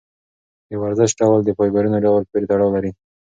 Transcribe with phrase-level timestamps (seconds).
[0.69, 2.91] د ورزش ډول د فایبرونو ډول پورې تړاو لري.